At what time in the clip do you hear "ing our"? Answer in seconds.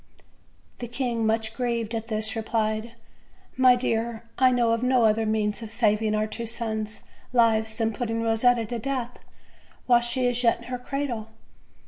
6.01-6.25